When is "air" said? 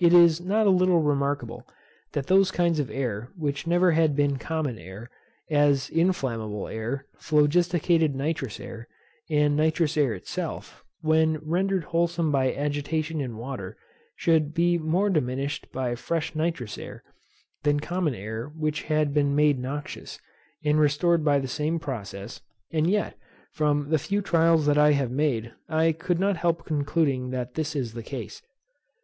2.92-3.30, 4.78-5.10, 6.68-7.06, 8.60-8.86, 9.96-10.14, 16.78-17.02, 18.14-18.50